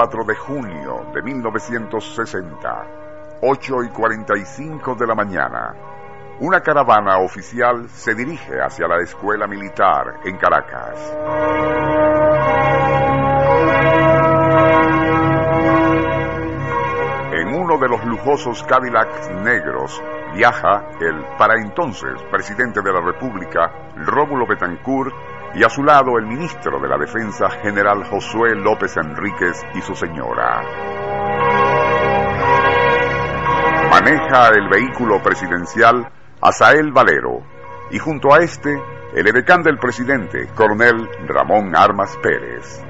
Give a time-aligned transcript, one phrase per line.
[0.00, 2.86] 24 de junio de 1960,
[3.42, 5.74] 8 y 45 de la mañana,
[6.40, 11.12] una caravana oficial se dirige hacia la escuela militar en Caracas.
[17.32, 20.02] En uno de los lujosos Cadillacs negros
[20.34, 25.12] viaja el para entonces presidente de la República, Rómulo Betancourt,
[25.54, 29.94] y a su lado el ministro de la Defensa, general Josué López Enríquez y su
[29.94, 30.62] señora.
[33.90, 36.08] Maneja el vehículo presidencial
[36.40, 37.42] Asael Valero
[37.90, 38.80] y junto a este
[39.14, 42.80] el edecán del presidente, coronel Ramón Armas Pérez.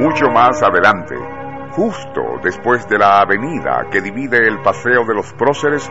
[0.00, 1.14] Mucho más adelante,
[1.70, 5.88] justo después de la avenida que divide el Paseo de los Próceres,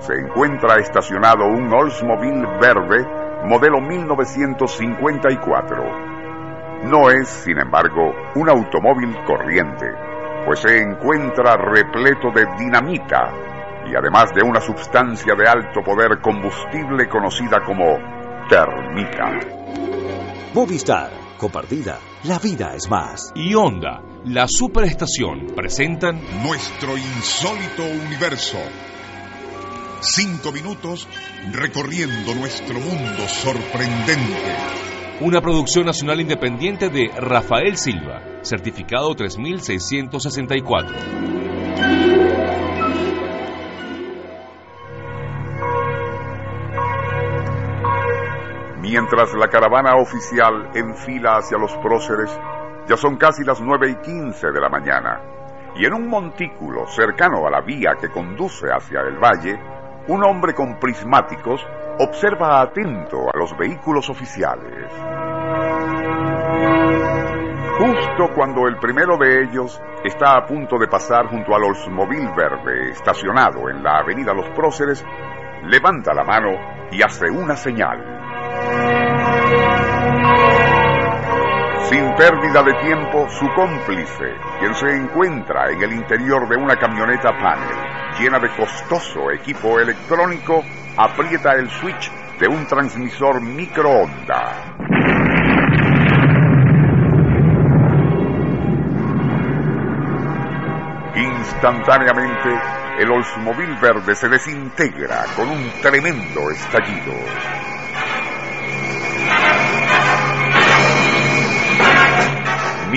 [0.00, 3.06] se encuentra estacionado un Oldsmobile verde
[3.44, 6.08] modelo 1954.
[6.84, 9.86] No es, sin embargo, un automóvil corriente,
[10.46, 13.32] pues se encuentra repleto de dinamita
[13.86, 17.98] y además de una sustancia de alto poder combustible conocida como
[18.48, 19.40] termita.
[20.54, 23.32] Movistar, compartida, la vida es más.
[23.34, 28.56] Y Honda, la superestación, presentan Nuestro insólito universo.
[30.00, 31.08] Cinco minutos
[31.52, 34.56] recorriendo nuestro mundo sorprendente.
[35.20, 40.96] una producción nacional independiente de Rafael Silva, certificado 3664.
[48.80, 52.30] Mientras la caravana oficial enfila hacia los próceres,
[52.88, 55.20] ya son casi las nueve y quince de la mañana,
[55.74, 59.58] y en un montículo cercano a la vía que conduce hacia el valle,
[60.08, 61.64] un hombre con prismáticos
[61.98, 64.90] observa atento a los vehículos oficiales.
[67.78, 72.90] Justo cuando el primero de ellos está a punto de pasar junto al Oldsmobile verde
[72.90, 75.04] estacionado en la avenida Los Próceres,
[75.64, 76.50] levanta la mano
[76.90, 78.02] y hace una señal.
[81.82, 87.30] Sin pérdida de tiempo, su cómplice, quien se encuentra en el interior de una camioneta
[87.38, 87.77] panel
[88.18, 90.64] llena de costoso equipo electrónico,
[90.96, 94.74] aprieta el switch de un transmisor microonda.
[101.14, 102.48] Instantáneamente,
[102.98, 107.57] el Oldsmobile verde se desintegra con un tremendo estallido.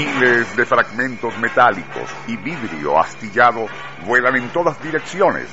[0.01, 3.67] Miles de fragmentos metálicos y vidrio astillado
[4.03, 5.47] vuelan en todas direcciones,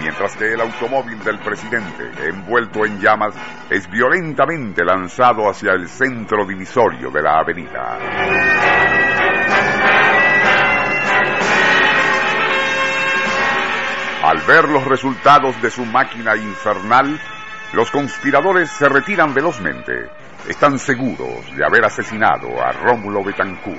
[0.00, 3.34] mientras que el automóvil del presidente, envuelto en llamas,
[3.68, 7.98] es violentamente lanzado hacia el centro divisorio de la avenida.
[14.22, 17.20] Al ver los resultados de su máquina infernal,
[17.72, 20.08] los conspiradores se retiran velozmente.
[20.46, 23.78] Están seguros de haber asesinado a Rómulo Betancourt.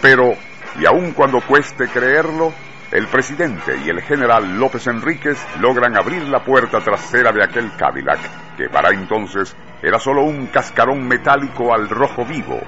[0.00, 0.32] Pero,
[0.78, 2.52] y aun cuando cueste creerlo,
[2.90, 8.20] el presidente y el general López Enríquez logran abrir la puerta trasera de aquel Cadillac,
[8.56, 12.60] que para entonces era solo un cascarón metálico al rojo vivo,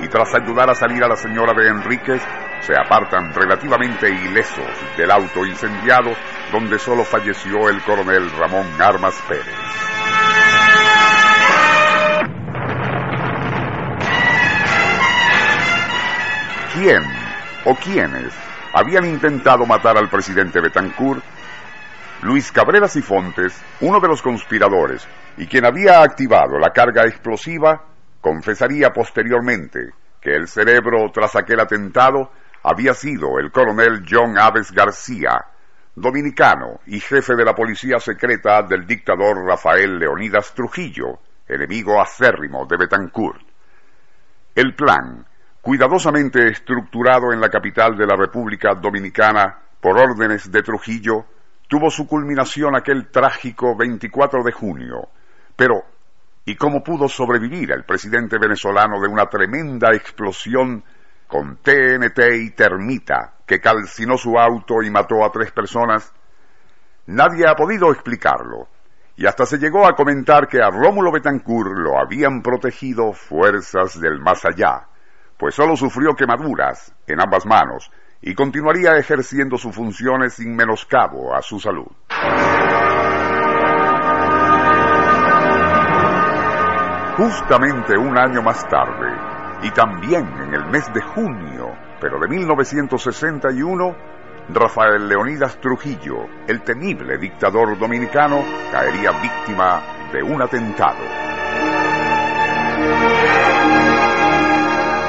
[0.00, 2.22] y tras ayudar a salir a la señora de Enríquez,
[2.62, 6.12] se apartan relativamente ilesos del auto incendiado
[6.52, 9.46] donde solo falleció el coronel Ramón Armas Pérez.
[16.74, 17.02] ¿Quién
[17.64, 18.32] o quiénes
[18.72, 21.22] habían intentado matar al presidente Betancourt?
[22.22, 25.06] Luis Cabreras y Fontes, uno de los conspiradores
[25.36, 27.84] y quien había activado la carga explosiva,
[28.20, 29.90] confesaría posteriormente
[30.20, 32.30] que el cerebro tras aquel atentado
[32.62, 35.44] había sido el coronel John Aves García,
[35.94, 41.18] dominicano y jefe de la policía secreta del dictador Rafael Leonidas Trujillo,
[41.48, 43.42] enemigo acérrimo de Betancourt.
[44.54, 45.26] El plan,
[45.60, 51.26] cuidadosamente estructurado en la capital de la República Dominicana por órdenes de Trujillo,
[51.68, 55.08] tuvo su culminación aquel trágico 24 de junio.
[55.56, 55.84] Pero,
[56.44, 60.84] ¿y cómo pudo sobrevivir el presidente venezolano de una tremenda explosión
[61.32, 66.12] con TNT y termita que calcinó su auto y mató a tres personas?
[67.06, 68.68] Nadie ha podido explicarlo,
[69.16, 74.20] y hasta se llegó a comentar que a Rómulo Betancourt lo habían protegido fuerzas del
[74.20, 74.88] más allá,
[75.38, 77.90] pues solo sufrió quemaduras en ambas manos
[78.20, 81.88] y continuaría ejerciendo sus funciones sin menoscabo a su salud.
[87.16, 89.31] Justamente un año más tarde,
[89.62, 93.96] y también en el mes de junio, pero de 1961,
[94.48, 98.42] Rafael Leonidas Trujillo, el temible dictador dominicano,
[98.72, 99.80] caería víctima
[100.12, 100.98] de un atentado.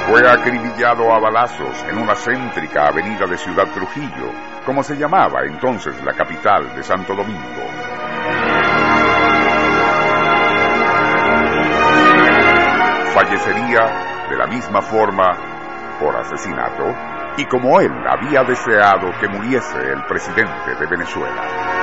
[0.07, 4.31] Fue acribillado a balazos en una céntrica avenida de Ciudad Trujillo,
[4.65, 7.63] como se llamaba entonces la capital de Santo Domingo.
[13.15, 15.37] Fallecería de la misma forma
[15.99, 16.83] por asesinato
[17.37, 21.82] y como él había deseado que muriese el presidente de Venezuela.